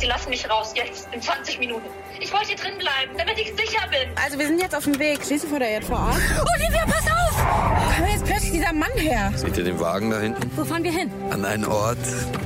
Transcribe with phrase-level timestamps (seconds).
[0.00, 1.84] Sie lassen mich raus, jetzt, in 20 Minuten.
[2.18, 4.08] Ich wollte hier drin bleiben, damit ich sicher bin.
[4.16, 5.22] Also, wir sind jetzt auf dem Weg.
[5.22, 6.16] Stehst du vor der JVA?
[6.56, 7.36] Olivia, pass auf!
[7.36, 9.30] Wo kam jetzt plötzlich dieser Mann her?
[9.36, 10.50] Seht ihr den Wagen da hinten?
[10.56, 11.12] Wo fahren wir hin?
[11.28, 11.98] An einen Ort,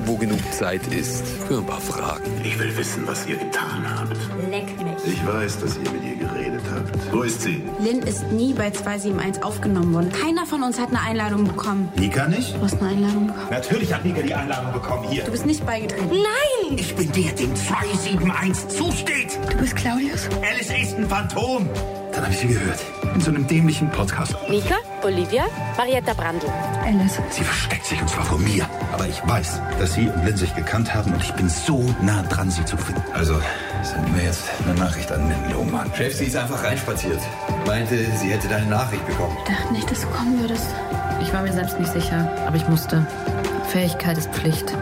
[0.04, 2.24] wo genug Zeit ist für ein paar Fragen.
[2.42, 4.16] Ich will wissen, was ihr getan habt.
[4.50, 5.14] Leck mich.
[5.14, 6.13] Ich weiß, dass ihr mit ihr
[6.64, 7.12] geredet habt.
[7.12, 7.62] Wo ist sie?
[7.80, 10.12] Lynn ist nie bei 271 aufgenommen worden.
[10.12, 11.88] Keiner von uns hat eine Einladung bekommen.
[11.96, 12.56] Nika nicht?
[12.56, 13.46] Du hast eine Einladung bekommen.
[13.50, 15.08] Natürlich hat Nika die Einladung bekommen.
[15.08, 15.24] Hier.
[15.24, 16.08] Du bist nicht beigetreten.
[16.10, 16.76] Nein!
[16.78, 19.38] Ich bin der, dem 271 zusteht.
[19.50, 20.28] Du bist Claudius?
[20.42, 21.68] Alice ist ein Phantom.
[22.12, 22.80] Dann habe ich sie gehört.
[23.14, 24.34] In so einem dämlichen Podcast.
[24.50, 25.44] Nika, Olivia,
[25.76, 26.48] Marietta Brandl.
[26.84, 27.20] Alice.
[27.30, 28.68] Sie versteckt sich und zwar vor mir.
[28.92, 32.22] Aber ich weiß, dass sie und Lynn sich gekannt haben und ich bin so nah
[32.24, 33.02] dran, sie zu finden.
[33.12, 33.40] Also,
[33.82, 35.94] senden wir jetzt eine Nachricht an den Lohmann.
[35.94, 37.20] Chef, sie ist einfach reinspaziert.
[37.66, 39.36] Meinte, sie hätte deine Nachricht bekommen.
[39.46, 40.66] Ich dachte nicht, dass du kommen würdest.
[41.22, 43.06] Ich war mir selbst nicht sicher, aber ich musste.
[43.68, 44.76] Fähigkeit ist Pflicht.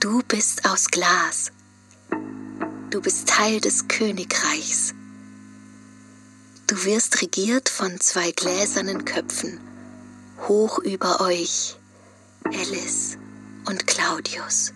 [0.00, 1.52] Du bist aus Glas.
[2.98, 4.92] Du bist Teil des Königreichs.
[6.66, 9.60] Du wirst regiert von zwei gläsernen Köpfen.
[10.48, 11.76] Hoch über euch
[12.42, 13.16] Alice
[13.66, 14.72] und Claudius.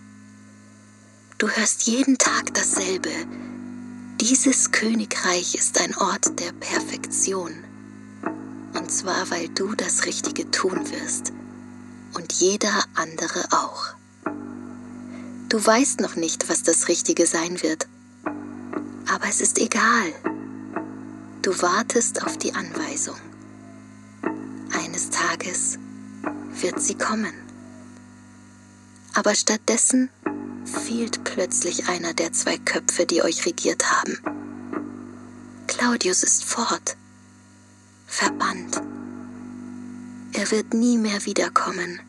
[1.39, 3.11] Du hörst jeden Tag dasselbe.
[4.21, 7.53] Dieses Königreich ist ein Ort der Perfektion.
[8.79, 11.33] Und zwar, weil du das Richtige tun wirst.
[12.15, 13.97] Und jeder andere auch.
[15.49, 17.89] Du weißt noch nicht, was das Richtige sein wird.
[19.13, 20.15] Aber es ist egal.
[21.43, 23.19] Du wartest auf die Anweisung.
[24.73, 25.79] Eines Tages
[26.55, 27.35] wird sie kommen.
[29.13, 30.09] Aber stattdessen
[30.65, 34.17] fehlt plötzlich einer der zwei Köpfe, die euch regiert haben.
[35.67, 36.97] Claudius ist fort,
[38.07, 38.81] verbannt.
[40.33, 42.01] Er wird nie mehr wiederkommen.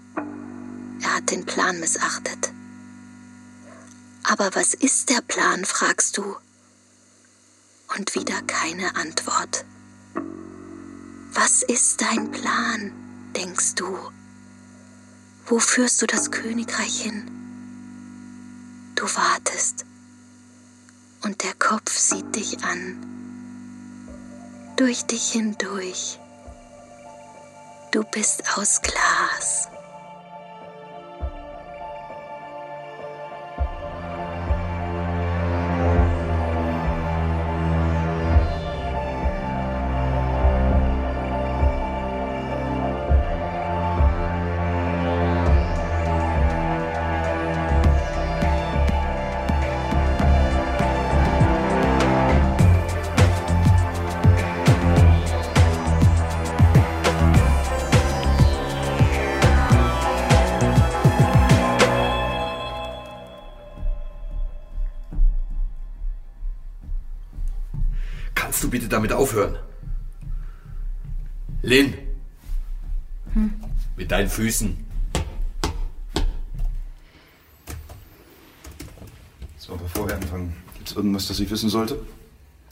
[1.01, 2.53] Er hat den Plan missachtet.
[4.23, 6.37] Aber was ist der Plan, fragst du?
[7.95, 9.65] Und wieder keine Antwort.
[11.33, 12.91] Was ist dein Plan,
[13.35, 13.97] denkst du?
[15.45, 17.29] Wo führst du das Königreich hin?
[18.95, 19.85] Du wartest
[21.23, 22.97] und der Kopf sieht dich an.
[24.75, 26.19] Durch dich hindurch.
[27.91, 29.67] Du bist aus Glas.
[68.93, 69.57] Damit aufhören?
[71.61, 71.93] Lynn.
[73.97, 74.77] Mit deinen Füßen.
[79.57, 82.05] So, bevor wir anfangen, gibt es irgendwas, das ich wissen sollte?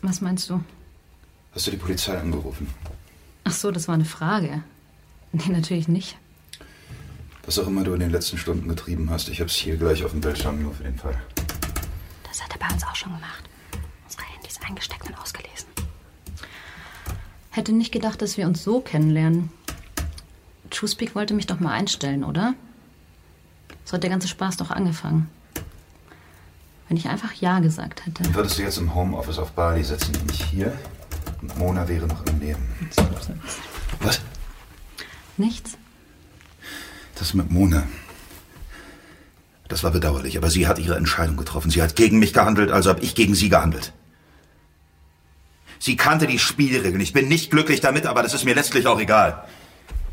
[0.02, 0.64] Was meinst du?
[1.54, 2.68] Hast du die Polizei angerufen?
[3.44, 4.64] Ach so, das war eine Frage.
[5.32, 6.18] Nee, natürlich nicht.
[7.46, 10.12] Was auch immer du in den letzten Stunden getrieben hast, ich hab's hier gleich auf
[10.12, 11.20] dem Bildschirm nur für den Fall.
[12.28, 13.50] Das hat er bei uns auch schon gemacht.
[14.04, 15.71] Unsere Handys eingesteckt und ausgelesen.
[17.52, 19.52] Hätte nicht gedacht, dass wir uns so kennenlernen.
[20.70, 22.54] TrueSpeak wollte mich doch mal einstellen, oder?
[23.84, 25.30] So hat der ganze Spaß doch angefangen.
[26.88, 28.34] Wenn ich einfach Ja gesagt hätte.
[28.34, 30.78] Würdest du jetzt im Homeoffice auf Bali sitzen, nämlich hier.
[31.42, 32.68] Und Mona wäre noch im Leben.
[34.00, 34.22] Was?
[35.36, 35.78] Nichts?
[37.16, 37.84] Das mit Mona.
[39.68, 41.70] Das war bedauerlich, aber sie hat ihre Entscheidung getroffen.
[41.70, 43.94] Sie hat gegen mich gehandelt, also habe ich gegen sie gehandelt.
[45.82, 47.02] Sie kannte die Spielregeln.
[47.02, 49.48] Ich bin nicht glücklich damit, aber das ist mir letztlich auch egal.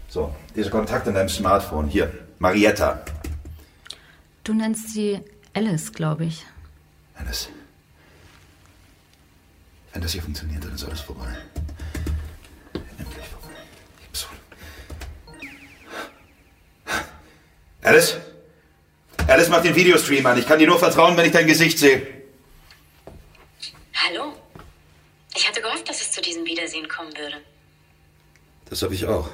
[0.08, 1.88] So, dieser Kontakt in deinem Smartphone.
[1.88, 3.04] Hier, Marietta.
[4.44, 5.20] Du nennst sie
[5.52, 6.46] Alice, glaube ich.
[7.16, 7.50] Alice.
[9.92, 11.36] Wenn das hier funktioniert, dann ist alles vorbei.
[12.98, 13.54] Endlich vorbei.
[14.00, 14.38] Ich hab's voll.
[17.82, 18.16] Alice?
[19.26, 20.38] Alice, mach den Videostream an.
[20.38, 22.06] Ich kann dir nur vertrauen, wenn ich dein Gesicht sehe.
[23.92, 24.32] Hallo?
[25.38, 26.10] Ich hatte gehofft, dass es
[26.78, 27.42] Wiedersehen kommen würde.
[28.68, 29.28] Das habe ich auch.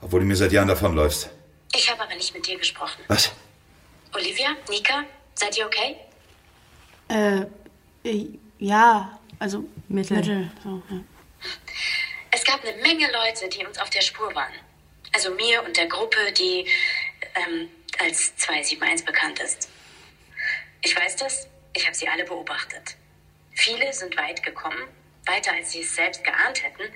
[0.00, 1.30] Obwohl du mir seit Jahren davonläufst.
[1.74, 3.02] Ich habe aber nicht mit dir gesprochen.
[3.08, 3.32] Was?
[4.14, 4.56] Olivia?
[4.68, 5.04] Nika?
[5.34, 5.96] Seid ihr okay?
[7.08, 7.46] Äh,
[8.04, 8.26] äh,
[8.58, 10.16] ja, also Mittel.
[10.16, 11.00] Mittel so, ja.
[12.30, 14.52] Es gab eine Menge Leute, die uns auf der Spur waren.
[15.12, 16.66] Also mir und der Gruppe, die
[17.34, 17.68] ähm,
[17.98, 19.68] als 271 bekannt ist.
[20.82, 22.96] Ich weiß das, ich habe sie alle beobachtet.
[23.52, 24.88] Viele sind weit gekommen,
[25.28, 26.92] weiter als sie es selbst geahnt hätten,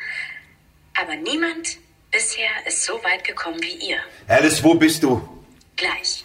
[0.94, 1.78] aber niemand
[2.10, 3.98] bisher ist so weit gekommen wie ihr.
[4.28, 5.20] Alice, wo bist du?
[5.76, 6.24] Gleich.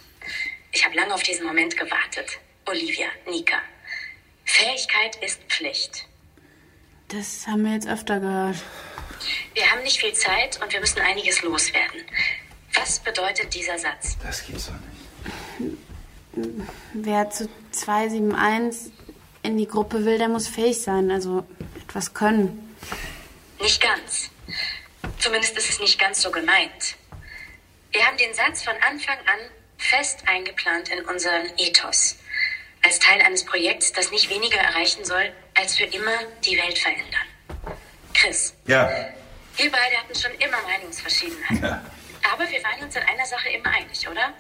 [0.72, 2.40] Ich habe lange auf diesen Moment gewartet.
[2.66, 3.58] Olivia, Nika.
[4.44, 6.06] Fähigkeit ist Pflicht.
[7.08, 8.58] Das haben wir jetzt öfter gehört.
[9.54, 12.02] Wir haben nicht viel Zeit und wir müssen einiges loswerden.
[12.74, 14.18] Was bedeutet dieser Satz?
[14.24, 14.74] Das gibt's doch
[15.60, 15.78] nicht.
[16.94, 18.92] Wer zu 271
[19.44, 21.46] in die Gruppe will, der muss fähig sein, also
[21.98, 22.76] etwas können.
[23.60, 24.30] Nicht ganz.
[25.18, 26.96] Zumindest ist es nicht ganz so gemeint.
[27.92, 29.40] Wir haben den Satz von Anfang an
[29.80, 32.18] fest eingeplant in unseren Ethos.
[32.84, 37.28] Als Teil eines Projekts, das nicht weniger erreichen soll, als für immer die Welt verändern.
[38.14, 38.88] Chris, Ja.
[39.56, 41.64] wir beide hatten schon immer Meinungsverschiedenheiten.
[41.64, 41.84] Ja.
[42.32, 44.34] Aber wir waren uns in einer Sache immer einig, oder?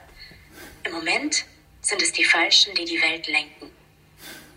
[0.83, 1.44] Im Moment
[1.81, 3.71] sind es die Falschen, die die Welt lenken.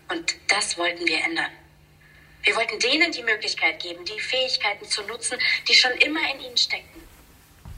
[0.08, 1.50] Und das wollten wir ändern.
[2.42, 5.38] Wir wollten denen die Möglichkeit geben, die Fähigkeiten zu nutzen,
[5.68, 7.02] die schon immer in ihnen stecken.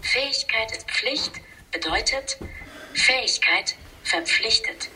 [0.01, 1.33] Fähigkeit ist Pflicht,
[1.73, 2.39] bedeutet
[2.95, 3.75] Fähigkeit
[4.05, 4.89] verpflichtet.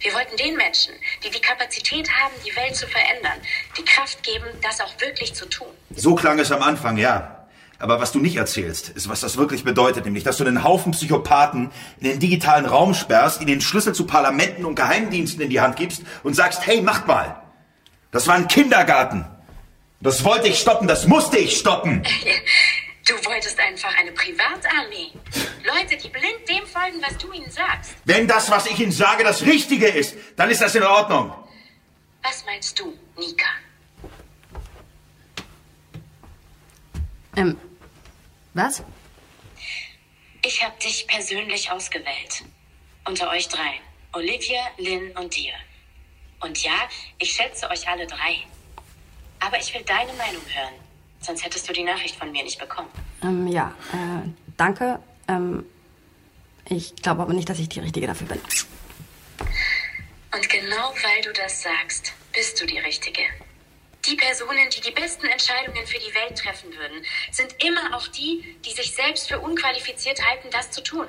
[0.00, 0.94] Wir wollten den Menschen,
[1.24, 3.38] die die Kapazität haben, die Welt zu verändern,
[3.76, 5.68] die Kraft geben, das auch wirklich zu tun.
[5.94, 7.46] So klang es am Anfang, ja.
[7.80, 10.92] Aber was du nicht erzählst, ist, was das wirklich bedeutet, nämlich, dass du einen Haufen
[10.92, 11.70] Psychopathen
[12.00, 15.76] in den digitalen Raum sperrst, ihnen den Schlüssel zu Parlamenten und Geheimdiensten in die Hand
[15.76, 17.40] gibst und sagst, hey, macht mal.
[18.10, 19.26] Das war ein Kindergarten.
[20.00, 22.02] Das wollte ich stoppen, das musste ich stoppen.
[23.06, 25.12] Du wolltest einfach eine Privatarmee.
[25.64, 27.94] Leute, die blind dem folgen, was du ihnen sagst.
[28.04, 31.32] Wenn das, was ich ihnen sage, das Richtige ist, dann ist das in Ordnung.
[32.22, 33.46] Was meinst du, Nika?
[37.36, 37.56] Ähm,
[38.54, 38.82] was?
[40.44, 42.44] Ich habe dich persönlich ausgewählt.
[43.04, 43.80] Unter euch drei.
[44.12, 45.54] Olivia, Lynn und dir.
[46.40, 46.88] Und ja,
[47.18, 48.44] ich schätze euch alle drei.
[49.40, 50.74] Aber ich will deine Meinung hören.
[51.20, 52.88] Sonst hättest du die Nachricht von mir nicht bekommen.
[53.22, 55.00] Ähm, ja, äh, danke.
[55.26, 55.66] Ähm,
[56.64, 58.40] ich glaube aber nicht, dass ich die Richtige dafür bin.
[60.32, 63.22] Und genau weil du das sagst, bist du die Richtige.
[64.06, 68.56] Die Personen, die die besten Entscheidungen für die Welt treffen würden, sind immer auch die,
[68.64, 71.08] die sich selbst für unqualifiziert halten, das zu tun.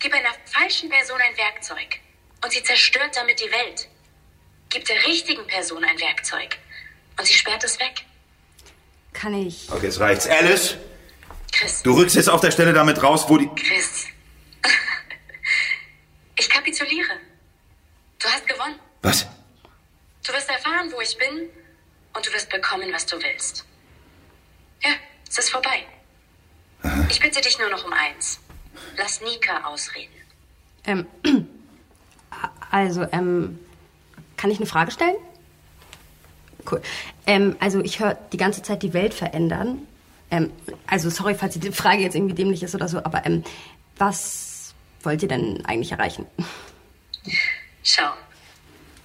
[0.00, 2.00] Gib einer falschen Person ein Werkzeug
[2.44, 3.88] und sie zerstört damit die Welt.
[4.74, 6.58] Gib der richtigen Person ein Werkzeug
[7.16, 8.04] und sie sperrt es weg.
[9.12, 9.70] Kann ich.
[9.70, 10.26] Okay, jetzt reicht's.
[10.26, 10.76] Alice,
[11.52, 13.48] Chris, du rückst jetzt auf der Stelle damit raus, wo die...
[13.54, 14.06] Chris.
[16.36, 17.20] Ich kapituliere.
[18.18, 18.80] Du hast gewonnen.
[19.02, 19.28] Was?
[20.26, 21.48] Du wirst erfahren, wo ich bin
[22.12, 23.64] und du wirst bekommen, was du willst.
[24.82, 24.90] Ja,
[25.30, 25.86] es ist vorbei.
[27.08, 28.40] Ich bitte dich nur noch um eins.
[28.96, 30.14] Lass Nika ausreden.
[30.84, 31.06] Ähm,
[32.72, 33.63] also, ähm,
[34.44, 35.16] kann ich eine Frage stellen?
[36.70, 36.82] Cool.
[37.26, 39.88] Ähm, also, ich höre die ganze Zeit die Welt verändern.
[40.30, 40.52] Ähm,
[40.86, 43.42] also, sorry, falls die Frage jetzt irgendwie dämlich ist oder so, aber ähm,
[43.96, 46.26] was wollt ihr denn eigentlich erreichen?
[47.82, 48.12] Schau,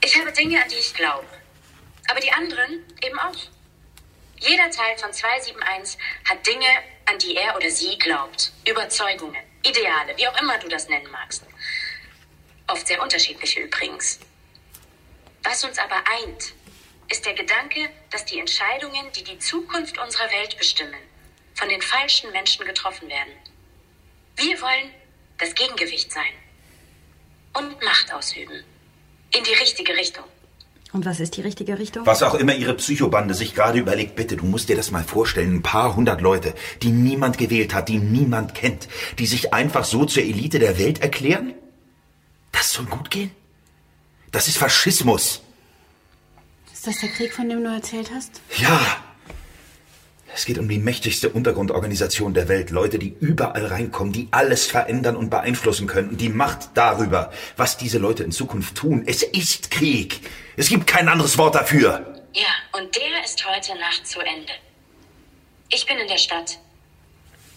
[0.03, 1.23] ich habe Dinge, an die ich glaube.
[2.09, 3.37] Aber die anderen eben auch.
[4.39, 5.97] Jeder Teil von 271
[6.29, 6.67] hat Dinge,
[7.05, 8.51] an die er oder sie glaubt.
[8.69, 11.45] Überzeugungen, Ideale, wie auch immer du das nennen magst.
[12.67, 14.19] Oft sehr unterschiedliche übrigens.
[15.43, 16.53] Was uns aber eint,
[17.09, 21.01] ist der Gedanke, dass die Entscheidungen, die die Zukunft unserer Welt bestimmen,
[21.55, 23.33] von den falschen Menschen getroffen werden.
[24.35, 24.91] Wir wollen
[25.37, 26.33] das Gegengewicht sein
[27.53, 28.63] und Macht ausüben.
[29.35, 30.23] In die richtige Richtung.
[30.91, 32.05] Und was ist die richtige Richtung?
[32.05, 35.57] Was auch immer ihre Psychobande sich gerade überlegt, bitte, du musst dir das mal vorstellen.
[35.57, 38.87] Ein paar hundert Leute, die niemand gewählt hat, die niemand kennt,
[39.19, 41.53] die sich einfach so zur Elite der Welt erklären?
[42.51, 43.31] Das soll gut gehen?
[44.31, 45.41] Das ist Faschismus.
[46.71, 48.41] Ist das der Krieg, von dem du erzählt hast?
[48.57, 49.03] Ja.
[50.33, 52.69] Es geht um die mächtigste Untergrundorganisation der Welt.
[52.69, 56.17] Leute, die überall reinkommen, die alles verändern und beeinflussen können.
[56.17, 59.03] Die Macht darüber, was diese Leute in Zukunft tun.
[59.05, 60.21] Es ist Krieg.
[60.55, 62.23] Es gibt kein anderes Wort dafür.
[62.33, 64.53] Ja, und der ist heute Nacht zu Ende.
[65.69, 66.59] Ich bin in der Stadt.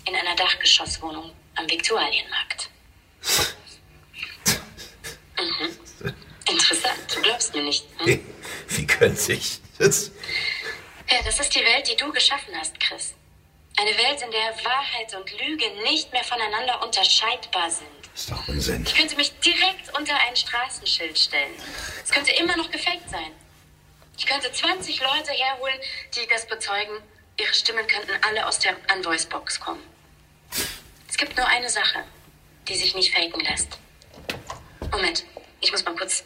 [0.09, 2.71] In einer Dachgeschosswohnung am Viktualienmarkt.
[7.42, 7.84] glaubst mir nicht.
[7.99, 8.34] Hm?
[8.68, 10.11] Wie könnte sich das?
[11.11, 13.14] Ja, das ist die Welt, die du geschaffen hast, Chris.
[13.76, 17.88] Eine Welt, in der Wahrheit und Lüge nicht mehr voneinander unterscheidbar sind.
[18.14, 18.84] ist doch Unsinn.
[18.87, 21.54] Ich könnte mich direkt unter ein Straßenschild stellen.
[22.04, 23.32] Es könnte immer noch gefaked sein.
[24.18, 25.80] Ich könnte 20 Leute herholen,
[26.14, 26.99] die das bezeugen.
[27.40, 29.82] Ihre Stimmen könnten alle aus der Unvoice-Box kommen.
[31.08, 32.04] Es gibt nur eine Sache.
[32.68, 33.76] die sich nicht faken lässt.
[34.92, 35.25] Moment,
[35.61, 36.25] ich muss mal kurz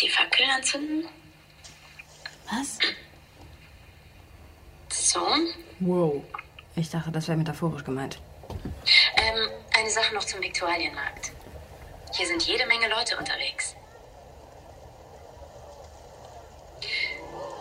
[0.00, 1.08] die Fackel anzünden.
[2.50, 2.78] Was?
[4.90, 5.20] So.
[5.80, 6.22] Wow.
[6.76, 8.18] Ich dachte, das wäre metaphorisch gemeint.
[9.16, 11.32] Ähm, eine Sache noch zum Viktualienmarkt.
[12.12, 13.74] Hier sind jede Menge Leute unterwegs.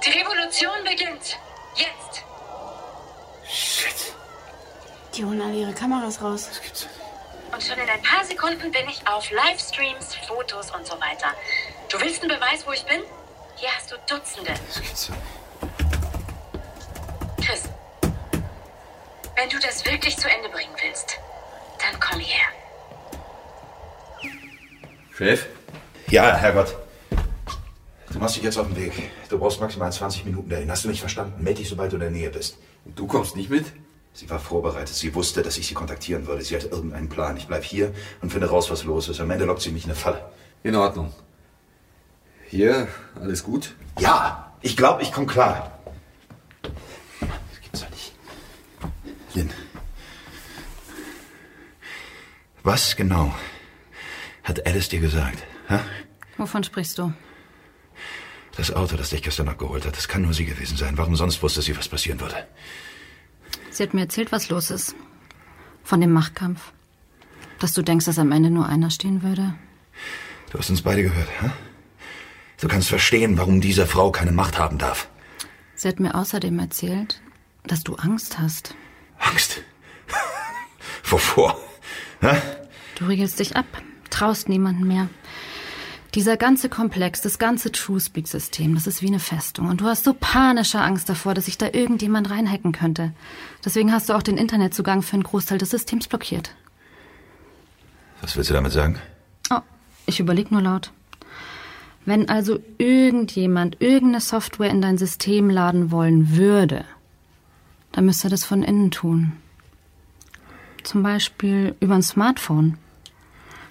[0.05, 1.39] Die Revolution beginnt.
[1.75, 2.23] Jetzt.
[3.47, 4.13] Shit.
[5.15, 6.47] Die holen alle ihre Kameras raus.
[6.49, 6.87] Das gibt's.
[7.51, 11.33] Und schon in ein paar Sekunden bin ich auf Livestreams, Fotos und so weiter.
[11.93, 13.01] Du willst einen Beweis, wo ich bin?
[13.55, 14.51] Hier hast du Dutzende.
[14.67, 15.11] Das gibt's.
[17.45, 17.69] Chris,
[19.35, 21.19] wenn du das wirklich zu Ende bringen willst,
[21.77, 22.45] dann komm her.
[25.15, 25.45] Chef?
[26.07, 26.75] Ja, Herrgott.
[28.11, 29.11] Du machst dich jetzt auf den Weg.
[29.29, 30.71] Du brauchst maximal 20 Minuten dahin.
[30.71, 31.43] Hast du mich verstanden?
[31.43, 32.57] Meld dich, sobald du in der Nähe bist.
[32.85, 33.65] Und du kommst nicht mit?
[34.13, 34.95] Sie war vorbereitet.
[34.95, 36.43] Sie wusste, dass ich sie kontaktieren würde.
[36.43, 37.37] Sie hatte irgendeinen Plan.
[37.37, 39.19] Ich bleib hier und finde raus, was los ist.
[39.19, 40.31] Am Ende lockt sie mich in eine Falle.
[40.63, 41.13] In Ordnung.
[42.53, 42.87] Hier,
[43.19, 43.73] alles gut?
[43.99, 45.79] Ja, ich glaube, ich komme klar.
[46.61, 48.13] Das gibt's doch nicht.
[49.33, 49.49] Lynn.
[52.61, 53.33] Was genau
[54.43, 55.39] hat Alice dir gesagt?
[55.67, 55.79] Hä?
[56.37, 57.11] Wovon sprichst du?
[58.55, 60.95] Das Auto, das dich gestern abgeholt hat, das kann nur sie gewesen sein.
[60.99, 62.45] Warum sonst wusste sie, was passieren würde?
[63.71, 64.93] Sie hat mir erzählt, was los ist.
[65.83, 66.71] Von dem Machtkampf.
[67.57, 69.55] Dass du denkst, dass am Ende nur einer stehen würde.
[70.51, 71.49] Du hast uns beide gehört, hä?
[72.63, 75.09] Du kannst verstehen, warum diese Frau keine Macht haben darf.
[75.75, 77.19] Sie hat mir außerdem erzählt,
[77.67, 78.73] dass du Angst hast.
[79.19, 79.61] Angst?
[81.03, 81.59] Wovor?
[82.21, 82.41] Hä?
[82.97, 83.65] Du riegelst dich ab,
[84.09, 85.09] traust niemanden mehr.
[86.15, 89.67] Dieser ganze Komplex, das ganze TrueSpeak-System, das ist wie eine Festung.
[89.67, 93.11] Und du hast so panische Angst davor, dass sich da irgendjemand reinhacken könnte.
[93.65, 96.55] Deswegen hast du auch den Internetzugang für einen Großteil des Systems blockiert.
[98.21, 98.99] Was willst du damit sagen?
[99.49, 99.59] Oh,
[100.05, 100.93] ich überleg nur laut.
[102.05, 106.85] Wenn also irgendjemand irgendeine Software in dein System laden wollen würde,
[107.93, 109.33] dann müsste er das von innen tun.
[110.83, 112.77] Zum Beispiel über ein Smartphone.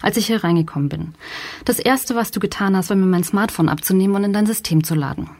[0.01, 1.15] Als ich hier reingekommen bin.
[1.65, 4.83] Das erste, was du getan hast, war mir mein Smartphone abzunehmen und in dein System
[4.83, 5.31] zu laden.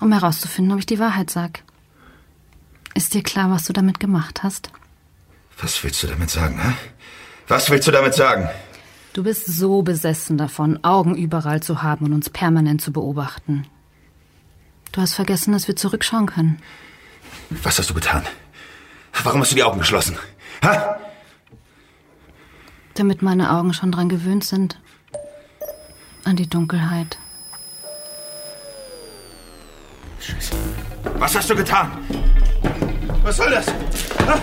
[0.00, 1.64] Um herauszufinden, ob ich die Wahrheit sag.
[2.94, 4.70] Ist dir klar, was du damit gemacht hast?
[5.60, 6.74] Was willst du damit sagen, hä?
[7.48, 8.48] Was willst du damit sagen?
[9.14, 13.64] Du bist so besessen davon, Augen überall zu haben und uns permanent zu beobachten.
[14.90, 16.60] Du hast vergessen, dass wir zurückschauen können.
[17.62, 18.24] Was hast du getan?
[19.22, 20.18] Warum hast du die Augen geschlossen?
[20.62, 20.76] Hä?
[22.94, 24.80] Damit meine Augen schon dran gewöhnt sind.
[26.24, 27.16] An die Dunkelheit.
[31.18, 31.92] Was hast du getan?
[33.22, 33.68] Was soll das?
[33.68, 34.40] Hä?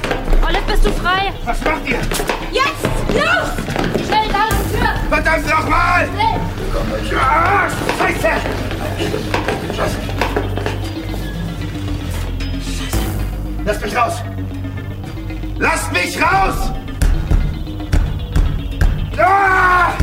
[0.48, 1.34] Olive, bist du frei?
[1.44, 2.00] Was macht ihr?
[2.54, 3.21] Jetzt!
[9.76, 9.98] Scheiße!
[13.66, 14.14] Lasst mich raus!
[15.58, 16.72] Lasst mich raus!
[19.18, 19.94] Ah!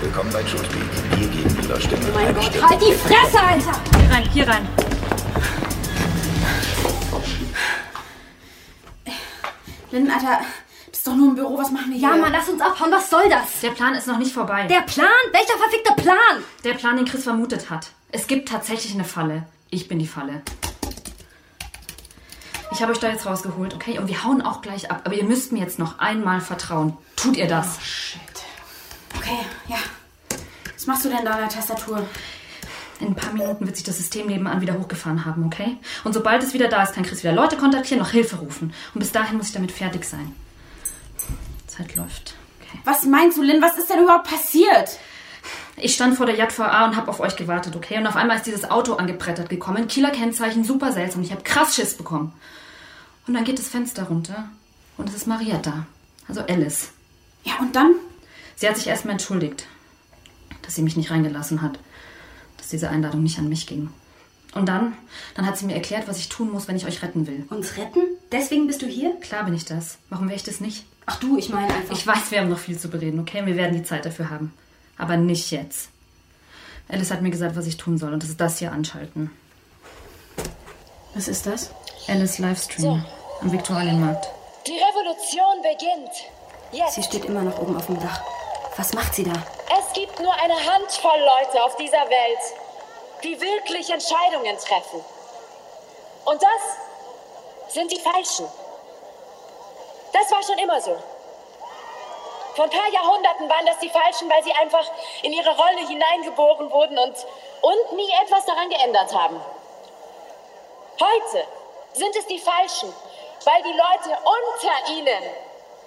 [0.00, 0.82] Willkommen bei Truthpeak.
[1.16, 2.06] Hier geben wieder Stimmen.
[2.14, 3.80] Mein Gott, halt die Fresse, Alter!
[4.00, 4.68] Hier rein, hier rein.
[9.90, 10.40] Lynn, Alter,
[11.08, 12.08] doch nur ein Büro, was machen wir hier?
[12.08, 12.92] Ja, Mann, lass uns abhauen.
[12.92, 13.60] Was soll das?
[13.62, 14.66] Der Plan ist noch nicht vorbei.
[14.66, 15.08] Der Plan?
[15.32, 16.44] Welcher verfickte Plan?
[16.64, 17.90] Der Plan, den Chris vermutet hat.
[18.10, 19.46] Es gibt tatsächlich eine Falle.
[19.70, 20.42] Ich bin die Falle.
[22.70, 23.98] Ich habe euch da jetzt rausgeholt, okay?
[23.98, 25.02] Und wir hauen auch gleich ab.
[25.04, 26.96] Aber ihr müsst mir jetzt noch einmal vertrauen.
[27.16, 27.82] Tut ihr das?
[27.82, 28.20] Shit.
[29.16, 29.38] Okay,
[29.68, 29.78] ja.
[30.74, 32.06] Was machst du denn da an der Tastatur?
[33.00, 35.76] In ein paar Minuten wird sich das System nebenan wieder hochgefahren haben, okay?
[36.04, 38.74] Und sobald es wieder da ist, kann Chris wieder Leute kontaktieren, noch Hilfe rufen.
[38.92, 40.34] Und bis dahin muss ich damit fertig sein.
[41.78, 42.34] Zeit läuft.
[42.60, 42.78] Okay.
[42.84, 43.62] Was meinst du, Lynn?
[43.62, 44.98] Was ist denn überhaupt passiert?
[45.76, 47.98] Ich stand vor der JVA und habe auf euch gewartet, okay?
[47.98, 49.86] Und auf einmal ist dieses Auto angebrettert gekommen.
[49.86, 51.22] Kieler Kennzeichen, super seltsam.
[51.22, 52.32] Ich habe krass Schiss bekommen.
[53.26, 54.48] Und dann geht das Fenster runter
[54.96, 55.86] und es ist Marietta,
[56.26, 56.92] also Alice.
[57.44, 57.94] Ja, und dann?
[58.56, 59.66] Sie hat sich erstmal entschuldigt,
[60.62, 61.78] dass sie mich nicht reingelassen hat,
[62.56, 63.90] dass diese Einladung nicht an mich ging.
[64.58, 64.96] Und dann,
[65.34, 67.46] dann hat sie mir erklärt, was ich tun muss, wenn ich euch retten will.
[67.50, 68.00] Uns retten?
[68.32, 69.14] Deswegen bist du hier?
[69.20, 69.98] Klar bin ich das.
[70.10, 70.84] Warum wäre ich das nicht?
[71.06, 71.94] Ach du, ich meine einfach.
[71.96, 73.46] Ich weiß, wir haben noch viel zu bereden, okay?
[73.46, 74.52] Wir werden die Zeit dafür haben.
[74.98, 75.88] Aber nicht jetzt.
[76.88, 79.30] Alice hat mir gesagt, was ich tun soll und das ist das hier anschalten.
[81.14, 81.70] Was ist das?
[82.06, 83.04] Alice Livestream
[83.40, 84.26] am Viktualienmarkt.
[84.66, 86.12] Die Revolution beginnt.
[86.72, 86.94] Jetzt.
[86.94, 88.20] Sie steht immer noch oben auf dem Dach.
[88.76, 89.32] Was macht sie da?
[89.32, 92.38] Es gibt nur eine Handvoll Leute auf dieser Welt,
[93.22, 95.04] die wirklich Entscheidungen treffen.
[96.24, 98.48] Und das sind die Falschen.
[100.12, 100.96] Das war schon immer so.
[102.54, 104.84] Vor ein paar Jahrhunderten waren das die Falschen, weil sie einfach
[105.22, 107.14] in ihre Rolle hineingeboren wurden und,
[107.60, 109.40] und nie etwas daran geändert haben.
[111.00, 111.46] Heute
[111.92, 112.92] sind es die Falschen,
[113.44, 115.22] weil die Leute unter ihnen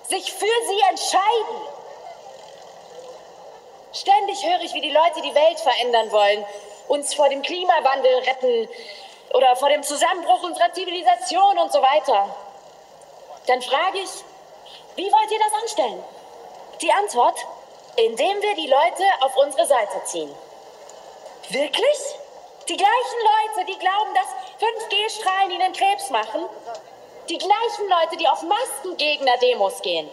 [0.04, 1.62] sich für sie entscheiden.
[3.94, 6.46] Ständig höre ich, wie die Leute die Welt verändern wollen,
[6.92, 8.70] uns vor dem Klimawandel retten
[9.34, 12.36] oder vor dem Zusammenbruch unserer Zivilisation und so weiter.
[13.48, 14.10] Dann frage ich,
[14.96, 16.04] wie wollt ihr das anstellen?
[16.82, 17.40] Die Antwort,
[17.96, 20.30] indem wir die Leute auf unsere Seite ziehen.
[21.50, 22.00] Wirklich?
[22.68, 24.28] Die gleichen Leute, die glauben, dass
[24.60, 26.46] 5G-Strahlen ihnen Krebs machen?
[27.30, 30.10] Die gleichen Leute, die auf Maskengegner-Demos gehen?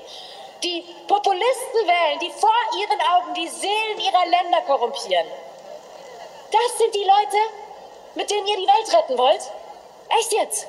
[0.63, 5.27] Die Populisten wählen, die vor ihren Augen die Seelen ihrer Länder korrumpieren?
[6.51, 7.37] Das sind die Leute,
[8.15, 9.43] mit denen ihr die Welt retten wollt?
[10.19, 10.67] Echt jetzt?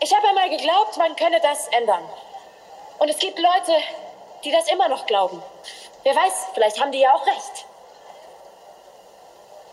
[0.00, 2.08] Ich habe einmal geglaubt, man könne das ändern.
[2.98, 3.76] Und es gibt Leute,
[4.44, 5.42] die das immer noch glauben.
[6.02, 7.66] Wer weiß, vielleicht haben die ja auch recht.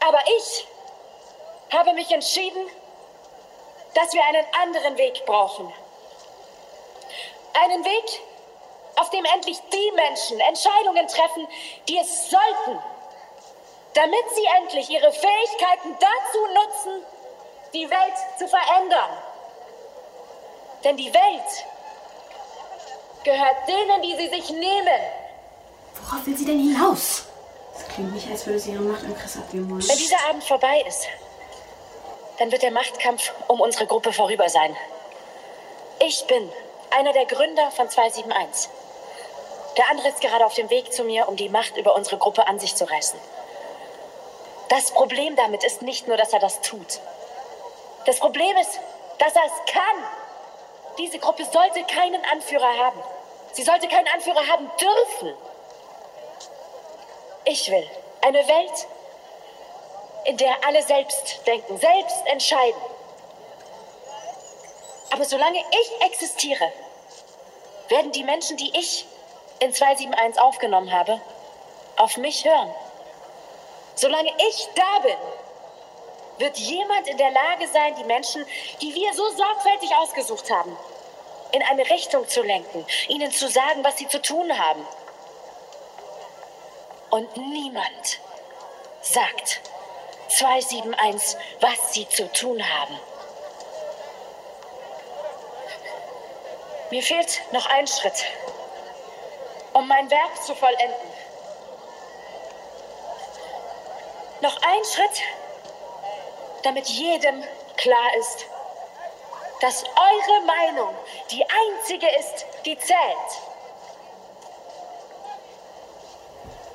[0.07, 0.67] Aber ich
[1.71, 2.69] habe mich entschieden,
[3.93, 5.71] dass wir einen anderen Weg brauchen.
[7.53, 8.21] Einen Weg,
[8.95, 11.47] auf dem endlich die Menschen Entscheidungen treffen,
[11.87, 12.81] die es sollten,
[13.93, 17.05] damit sie endlich ihre Fähigkeiten dazu nutzen,
[17.73, 19.09] die Welt zu verändern.
[20.83, 21.65] Denn die Welt
[23.23, 24.99] gehört denen, die sie sich nehmen.
[26.01, 27.23] Worauf will sie denn hinaus?
[27.73, 29.87] Das klingt nicht, als würde sie ihre Macht im Chris abgeben wollen.
[29.87, 31.07] Wenn dieser Abend vorbei ist,
[32.37, 34.75] dann wird der Machtkampf um unsere Gruppe vorüber sein.
[35.99, 36.51] Ich bin
[36.91, 38.69] einer der Gründer von 271.
[39.77, 42.47] Der andere ist gerade auf dem Weg zu mir, um die Macht über unsere Gruppe
[42.47, 43.19] an sich zu reißen.
[44.73, 46.99] Das Problem damit ist nicht nur, dass er das tut.
[48.07, 48.79] Das Problem ist,
[49.19, 50.03] dass er es kann.
[50.97, 52.99] Diese Gruppe sollte keinen Anführer haben.
[53.51, 55.37] Sie sollte keinen Anführer haben dürfen.
[57.45, 57.87] Ich will
[58.21, 58.87] eine Welt,
[60.25, 62.81] in der alle selbst denken, selbst entscheiden.
[65.11, 66.73] Aber solange ich existiere,
[67.89, 69.05] werden die Menschen, die ich
[69.59, 71.21] in 271 aufgenommen habe,
[71.95, 72.73] auf mich hören.
[73.95, 75.17] Solange ich da bin,
[76.39, 78.45] wird jemand in der Lage sein, die Menschen,
[78.81, 80.75] die wir so sorgfältig ausgesucht haben,
[81.51, 84.85] in eine Richtung zu lenken, ihnen zu sagen, was sie zu tun haben.
[87.11, 88.19] Und niemand
[89.01, 89.61] sagt
[90.29, 92.99] 271, was sie zu tun haben.
[96.89, 98.25] Mir fehlt noch ein Schritt,
[99.73, 101.12] um mein Werk zu vollenden.
[104.43, 105.21] Noch ein Schritt,
[106.63, 107.41] damit jedem
[107.77, 108.45] klar ist,
[109.61, 110.93] dass eure Meinung
[111.31, 112.97] die einzige ist, die zählt.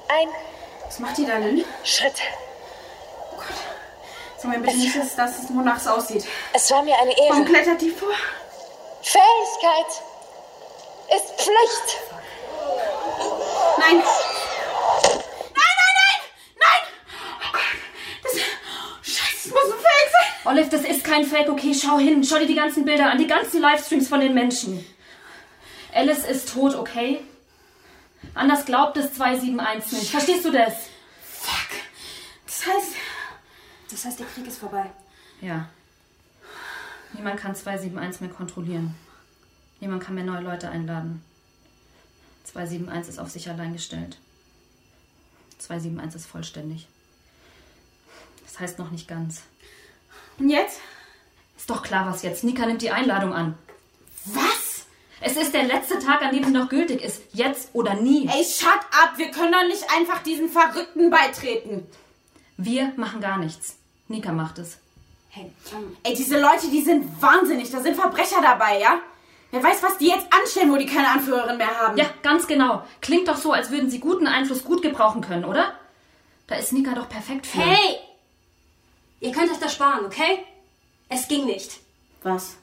[0.09, 0.29] Ein
[0.87, 1.63] Was macht die da denn?
[1.85, 2.23] Schritt.
[4.39, 6.25] Sag mir bitte nicht, dass das ist, wonach es aussieht.
[6.55, 7.31] Es war mir eine Ehre.
[7.31, 8.15] Warum klettert die vor?
[9.03, 10.03] Fähigkeit
[11.15, 11.99] ist Pflicht.
[13.79, 14.05] Nein, nein,
[15.55, 16.21] nein!
[16.61, 16.83] Nein!
[17.41, 17.63] Oh Gott!
[18.23, 18.33] Das,
[19.13, 20.31] Scheiße, das muss ein Fake sein!
[20.49, 21.75] Olive, das ist kein Fake, okay?
[21.75, 22.25] Schau hin.
[22.25, 24.83] Schau dir die ganzen Bilder an, die ganzen Livestreams von den Menschen.
[25.93, 27.21] Alice ist tot, okay?
[28.33, 30.11] Anders glaubt es 271 nicht.
[30.11, 30.73] Verstehst du das?
[32.47, 32.95] Das heißt,
[33.91, 34.91] Das heißt, der Krieg ist vorbei.
[35.43, 35.69] Ja.
[37.13, 38.95] Niemand kann 271 mehr kontrollieren.
[39.81, 41.23] Niemand kann mehr neue Leute einladen.
[42.45, 44.17] 271 ist auf sich allein gestellt.
[45.59, 46.89] 271 ist vollständig.
[48.45, 49.43] Das heißt noch nicht ganz.
[50.39, 50.81] Und jetzt?
[51.57, 52.45] Ist doch klar, was jetzt.
[52.45, 53.55] Nika nimmt die Einladung an.
[54.27, 54.87] Was?
[55.21, 57.23] Es ist der letzte Tag, an dem sie noch gültig ist.
[57.33, 58.29] Jetzt oder nie.
[58.29, 59.17] Ey, shut up!
[59.17, 61.87] Wir können doch nicht einfach diesen Verrückten beitreten.
[62.57, 63.77] Wir machen gar nichts.
[64.07, 64.79] Nika macht es.
[65.31, 67.71] Hey, ähm, Ey, diese Leute, die sind wahnsinnig.
[67.71, 69.01] Da sind Verbrecher dabei, ja?
[69.51, 71.97] Wer weiß, was die jetzt anstellen, wo die keine Anführerin mehr haben.
[71.97, 72.83] Ja, ganz genau.
[73.01, 75.73] Klingt doch so, als würden sie guten Einfluss gut gebrauchen können, oder?
[76.47, 77.59] Da ist Nika doch perfekt für.
[77.59, 77.99] hey!
[79.21, 80.45] Ihr könnt euch das sparen, okay?
[81.09, 81.81] Es ging nicht.
[82.23, 82.57] Was?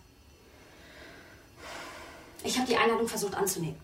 [2.44, 3.80] Ich habe die Einladung versucht anzunehmen.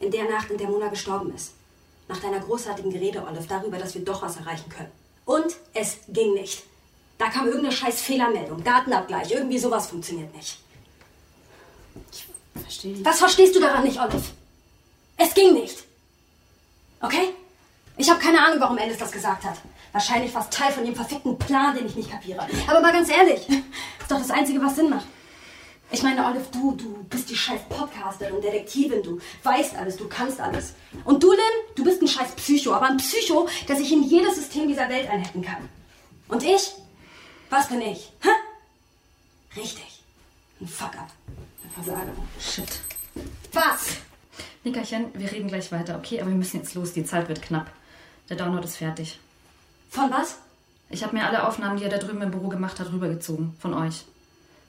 [0.00, 1.52] In der Nacht, in der Mona gestorben ist.
[2.08, 4.92] Nach deiner großartigen Gerede, Olive, darüber, dass wir doch was erreichen können.
[5.24, 6.62] Und es ging nicht.
[7.18, 10.58] Da kam irgendeine scheiß Fehlermeldung, Datenabgleich, irgendwie sowas funktioniert nicht.
[12.54, 13.04] Verstehe nicht.
[13.04, 14.22] Was verstehst du daran nicht, Olive?
[15.16, 15.78] Es ging nicht.
[17.00, 17.30] Okay?
[17.96, 19.58] Ich habe keine Ahnung, warum Alice das gesagt hat.
[19.92, 22.46] Wahrscheinlich war es Teil von ihrem verfickten Plan, den ich nicht kapiere.
[22.66, 25.06] Aber mal ganz ehrlich, ist doch das Einzige, was Sinn macht.
[25.90, 30.40] Ich meine, Olive, du, du bist die scheiß Podcasterin, Detektivin, du weißt alles, du kannst
[30.40, 30.74] alles.
[31.04, 31.38] Und du, Lynn,
[31.76, 35.08] du bist ein scheiß Psycho, aber ein Psycho, der sich in jedes System dieser Welt
[35.08, 35.68] einhacken kann.
[36.28, 36.72] Und ich?
[37.50, 38.12] Was bin ich?
[38.20, 39.60] Hä?
[39.60, 40.02] Richtig.
[40.60, 41.08] Ein Fuck-up.
[41.62, 42.12] Ein Versager.
[42.40, 42.80] Shit.
[43.52, 43.98] Was?
[44.64, 46.20] Nickerchen, wir reden gleich weiter, okay?
[46.20, 47.70] Aber wir müssen jetzt los, die Zeit wird knapp.
[48.28, 49.20] Der Download ist fertig.
[49.88, 50.38] Von was?
[50.90, 53.54] Ich habe mir alle Aufnahmen, die er da drüben im Büro gemacht hat, rübergezogen.
[53.58, 54.04] Von euch.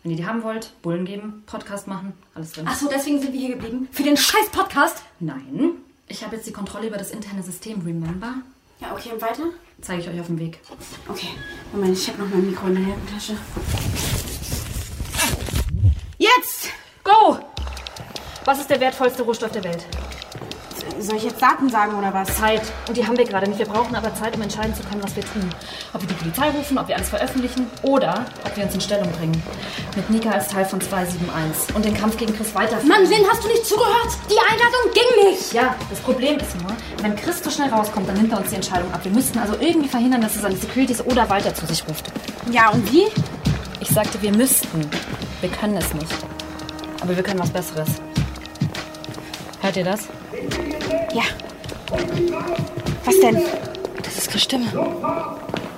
[0.04, 2.66] Wenn ihr die haben wollt, Bullen geben, Podcast machen, alles drin.
[2.68, 3.88] Ach so, deswegen sind wir hier geblieben?
[3.92, 5.04] Für den scheiß Podcast?
[5.20, 5.72] Nein.
[6.08, 8.36] Ich habe jetzt die Kontrolle über das interne System, remember?
[8.80, 9.44] Ja, okay, und weiter?
[9.82, 10.60] Zeige ich euch auf dem Weg.
[11.10, 11.30] Okay.
[11.74, 13.38] Moment, ich habe noch mein Mikro in der Hemdentasche.
[16.18, 16.70] Jetzt!
[17.04, 17.40] Go!
[18.46, 19.86] Was ist der wertvollste Rohstoff der Welt?
[21.00, 22.28] Soll ich jetzt Daten sagen oder was?
[22.38, 22.62] Zeit.
[22.88, 23.60] Und die haben wir gerade nicht.
[23.60, 25.50] Wir brauchen aber Zeit, um entscheiden zu können, was wir tun.
[25.94, 29.12] Ob wir die Polizei rufen, ob wir alles veröffentlichen oder ob wir uns in Stellung
[29.14, 29.42] bringen.
[29.96, 32.88] Mit Nika als Teil von 271 und den Kampf gegen Chris weiterführen.
[32.88, 34.10] Mann, Lynn, hast du nicht zugehört?
[34.30, 35.54] Die Einladung ging nicht!
[35.54, 36.72] Ja, das Problem ist nur,
[37.02, 39.00] wenn Chris so schnell rauskommt, dann nimmt er uns die Entscheidung ab.
[39.04, 42.12] Wir müssten also irgendwie verhindern, dass er seine Securities oder Walter zu sich ruft.
[42.52, 43.08] Ja, und wie?
[43.80, 44.82] Ich sagte, wir müssten.
[45.42, 46.16] Wir können es nicht.
[47.02, 47.90] Aber wir können was Besseres.
[49.62, 50.08] Hört ihr das?
[51.18, 51.24] Ja.
[53.06, 53.42] Was denn?
[54.04, 54.68] Das ist Chris Stimme.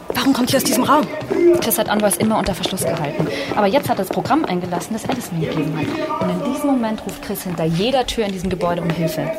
[0.09, 1.07] Warum kommt die aus diesem Raum?
[1.61, 3.25] Chris hat Anweis immer unter Verschluss gehalten.
[3.55, 6.21] Aber jetzt hat er das Programm eingelassen, das Alice mir gegeben hat.
[6.21, 9.31] Und in diesem Moment ruft Chris hinter jeder Tür in diesem Gebäude um Hilfe.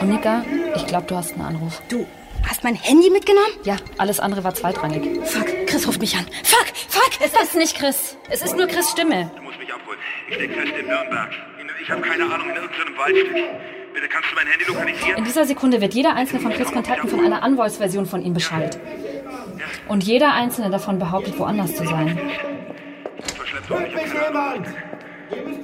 [0.00, 0.44] Und Nika,
[0.76, 1.82] ich glaube, du hast einen Anruf.
[1.88, 2.06] Du
[2.48, 3.50] hast mein Handy mitgenommen?
[3.64, 5.26] Ja, alles andere war zweitrangig.
[5.26, 6.26] Fuck, Chris ruft mich an.
[6.44, 7.10] Fuck, fuck!
[7.20, 8.16] Es ist nicht Chris.
[8.30, 9.28] Es ist nur Chris Stimme.
[9.34, 9.98] Du musst mich abholen.
[10.28, 11.30] Ich steck fest in Nürnberg.
[11.82, 13.36] Ich habe keine Ahnung, in irgendeinem Waldstück.
[13.94, 15.18] Bitte kannst du mein Handy lokalisieren?
[15.18, 18.78] In dieser Sekunde wird jeder einzelne von Chris Kontakten von einer Unvoice-Version von ihm Bescheid.
[19.88, 22.18] Und jeder einzelne davon behauptet, woanders zu sein.
[23.68, 24.66] Hört mich jemand?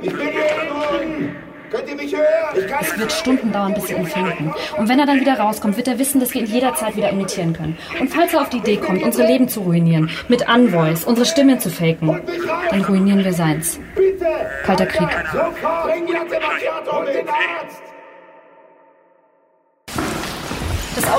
[0.03, 1.37] Ich bin hier unten.
[1.71, 2.25] Könnt ihr mich hören?
[2.57, 4.53] Ich kann Es wird Stunden dauern, bis sie ihn finden.
[4.79, 7.53] Und wenn er dann wieder rauskommt, wird er wissen, dass wir ihn jederzeit wieder imitieren
[7.53, 7.77] können.
[8.01, 11.59] Und falls er auf die Idee kommt, unsere Leben zu ruinieren, mit Unvoice, unsere Stimme
[11.59, 12.23] zu faken,
[12.71, 13.79] dann ruinieren wir seins.
[14.65, 15.09] Kalter Krieg.
[15.33, 15.93] Sofort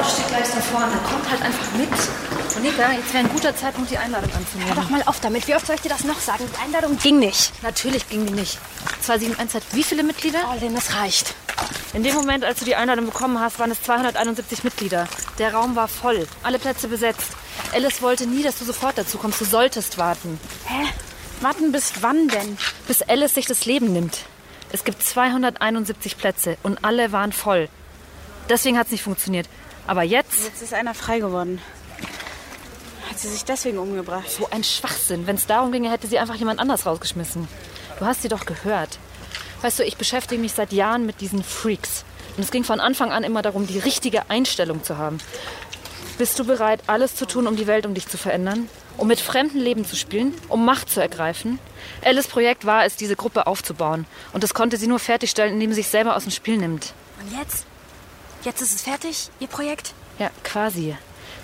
[0.04, 0.91] steht gleich da vorne.
[1.10, 1.89] Kommt halt einfach mit.
[2.56, 4.73] Und Nika, jetzt wäre ein guter Zeitpunkt, die Einladung anzunehmen.
[4.73, 5.47] Hör doch mal auf damit.
[5.47, 6.45] Wie oft soll ich dir das noch sagen?
[6.52, 7.52] Die Einladung ging nicht.
[7.63, 8.58] Natürlich ging die nicht.
[9.02, 10.39] 271 hat wie viele Mitglieder?
[10.52, 11.36] Oh, Lynn, das reicht.
[11.93, 15.08] In dem Moment, als du die Einladung bekommen hast, waren es 271 Mitglieder.
[15.38, 16.28] Der Raum war voll.
[16.43, 17.32] Alle Plätze besetzt.
[17.73, 19.41] Alice wollte nie, dass du sofort dazu kommst.
[19.41, 20.39] Du solltest warten.
[20.65, 20.88] Hä?
[21.41, 22.58] Warten bis wann denn?
[22.88, 24.19] Bis Alice sich das Leben nimmt.
[24.71, 27.69] Es gibt 271 Plätze und alle waren voll.
[28.49, 29.47] Deswegen hat es nicht funktioniert.
[29.89, 31.60] Aber jetzt, Jetzt ist einer frei geworden.
[33.10, 34.30] Hat sie sich deswegen umgebracht?
[34.30, 35.25] so ein Schwachsinn.
[35.25, 37.47] Wenn es darum ginge, hätte sie einfach jemand anders rausgeschmissen.
[37.97, 38.99] Du hast sie doch gehört.
[39.63, 42.06] Weißt du, ich beschäftige mich seit Jahren mit diesen Freaks.
[42.38, 45.17] Und es ging von Anfang an immer darum, die richtige Einstellung zu haben.
[46.19, 48.69] Bist du bereit, alles zu tun, um die Welt um dich zu verändern?
[48.95, 50.36] Um mit fremden Leben zu spielen?
[50.49, 51.58] Um Macht zu ergreifen?
[52.06, 54.06] Alice Projekt war es, diese Gruppe aufzubauen.
[54.34, 56.93] Und das konnte sie nur fertigstellen, indem sie sich selber aus dem Spiel nimmt.
[57.19, 57.65] Und jetzt?
[58.43, 59.93] Jetzt ist es fertig, Ihr Projekt?
[60.17, 60.95] Ja, quasi.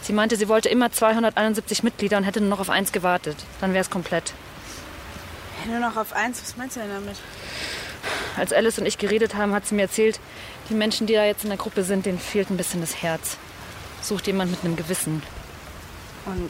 [0.01, 3.37] Sie meinte, sie wollte immer 271 Mitglieder und hätte nur noch auf eins gewartet.
[3.59, 4.33] Dann wäre es komplett.
[5.67, 6.41] Nur noch auf eins.
[6.41, 7.17] Was meinst du denn damit?
[8.37, 10.19] Als Alice und ich geredet haben, hat sie mir erzählt,
[10.69, 13.37] die Menschen, die da jetzt in der Gruppe sind, denen fehlt ein bisschen das Herz.
[14.01, 15.23] Sucht jemand mit einem Gewissen.
[16.25, 16.49] Und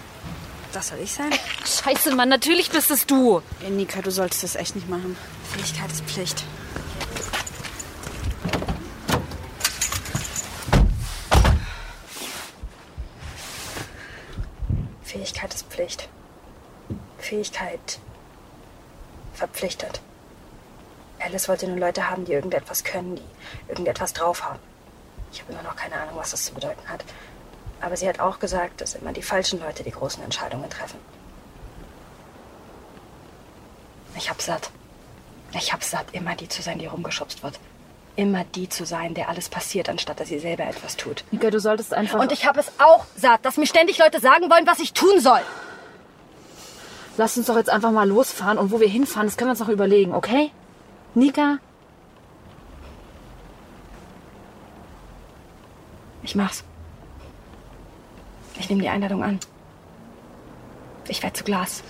[0.73, 1.31] das soll ich sein?
[1.65, 3.41] Scheiße, Mann, natürlich bist es du.
[3.63, 5.15] Ey, Nika, du solltest das echt nicht machen.
[5.53, 6.43] Fähigkeit ist Pflicht.
[15.45, 16.09] Fähigkeit ist Pflicht.
[17.19, 17.99] Fähigkeit
[19.33, 20.01] verpflichtet.
[21.19, 24.59] Alice wollte nur Leute haben, die irgendetwas können, die irgendetwas drauf haben.
[25.31, 27.03] Ich habe immer noch keine Ahnung, was das zu bedeuten hat.
[27.79, 30.99] Aber sie hat auch gesagt, dass immer die falschen Leute die großen Entscheidungen treffen.
[34.15, 34.71] Ich hab satt.
[35.51, 37.59] Ich hab satt, immer die zu sein, die rumgeschubst wird.
[38.17, 41.25] Immer die zu sein, der alles passiert, anstatt dass sie selber etwas tut.
[41.31, 42.19] Nika, du solltest einfach.
[42.19, 45.19] Und ich habe es auch satt, dass mir ständig Leute sagen wollen, was ich tun
[45.19, 45.41] soll.
[47.17, 49.59] Lass uns doch jetzt einfach mal losfahren und wo wir hinfahren, das können wir uns
[49.59, 50.51] noch überlegen, okay?
[51.13, 51.59] Nika?
[56.23, 56.63] Ich mach's.
[58.59, 59.39] Ich nehme die Einladung an.
[61.07, 61.83] Ich werde zu Glas.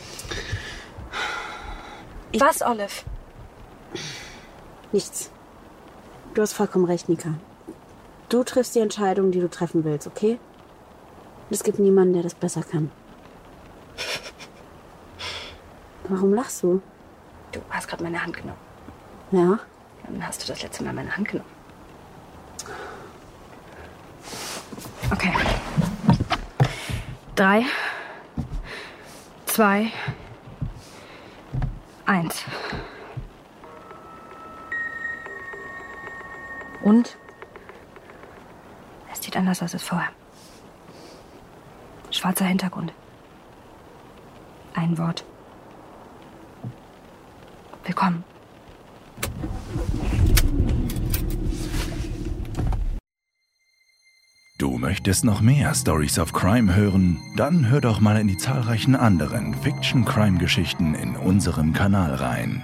[2.33, 3.03] Was, Olive?
[4.91, 5.31] Nichts.
[6.35, 7.29] Du hast vollkommen recht, Nika.
[8.27, 10.37] Du triffst die Entscheidung, die du treffen willst, okay?
[11.49, 12.91] Und es gibt niemanden, der das besser kann.
[16.09, 16.81] Warum lachst du?
[17.53, 18.59] Du hast gerade meine Hand genommen.
[19.31, 19.59] Ja?
[20.05, 21.49] Dann hast du das letzte Mal meine Hand genommen.
[25.11, 25.33] Okay.
[27.35, 27.65] Drei,
[29.45, 29.89] zwei,
[32.05, 32.43] eins.
[36.85, 37.17] Und?
[39.11, 40.09] Es sieht anders aus als vorher.
[42.11, 42.93] Schwarzer Hintergrund.
[44.75, 45.25] Ein Wort.
[47.85, 48.23] Willkommen.
[54.59, 57.19] Du möchtest noch mehr Stories of Crime hören?
[57.35, 62.61] Dann hör doch mal in die zahlreichen anderen Fiction-Crime-Geschichten in unserem Kanal rein.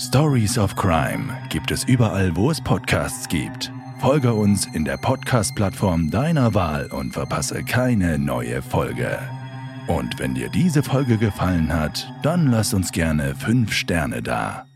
[0.00, 3.70] Stories of Crime gibt es überall, wo es Podcasts gibt.
[3.98, 9.18] Folge uns in der Podcast-Plattform deiner Wahl und verpasse keine neue Folge.
[9.88, 14.69] Und wenn dir diese Folge gefallen hat, dann lass uns gerne 5 Sterne da.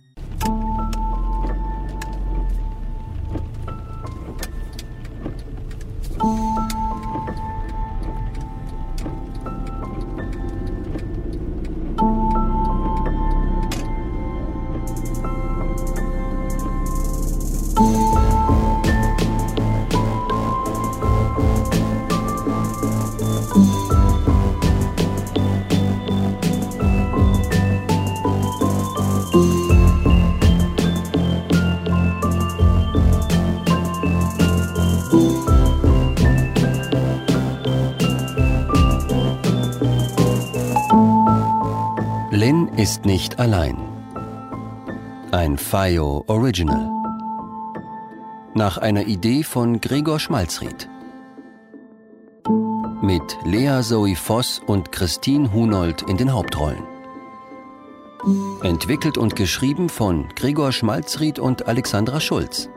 [43.05, 43.77] Nicht allein.
[45.33, 46.91] Ein FIO Original.
[48.55, 50.89] Nach einer Idee von Gregor Schmalzried.
[53.03, 56.85] Mit Lea Zoe Voss und Christine Hunold in den Hauptrollen.
[58.63, 62.71] Entwickelt und geschrieben von Gregor Schmalzried und Alexandra Schulz.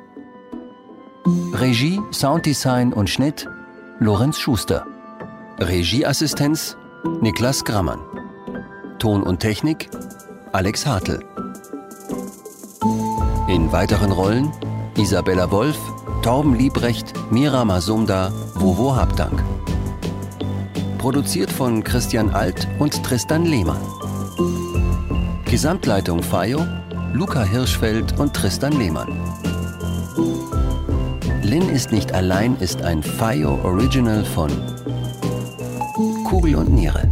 [1.53, 3.47] Regie, Sounddesign und Schnitt
[3.99, 4.85] Lorenz Schuster.
[5.59, 6.75] Regieassistenz
[7.21, 7.99] Niklas Grammann.
[8.99, 9.89] Ton und Technik
[10.53, 11.19] Alex Hartl.
[13.47, 14.51] In weiteren Rollen
[14.97, 15.77] Isabella Wolf,
[16.21, 19.43] Torben Liebrecht, Mira Masumda, Wovo Habdank.
[20.97, 23.81] Produziert von Christian Alt und Tristan Lehmann.
[25.45, 26.65] Gesamtleitung FIO,
[27.13, 29.07] Luca Hirschfeld und Tristan Lehmann.
[31.43, 34.51] Lynn ist nicht allein ist ein FIO Original von
[36.25, 37.09] Kugel und Niere.